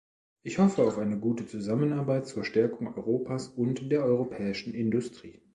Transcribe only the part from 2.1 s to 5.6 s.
zur Stärkung Europas und der europäischen Industrie.